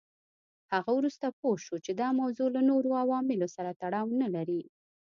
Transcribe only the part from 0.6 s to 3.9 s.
هغه وروسته پوه شو چې دا موضوع له نورو عواملو سره